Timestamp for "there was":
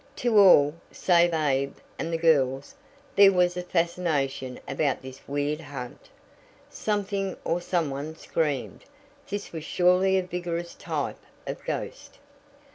3.15-3.55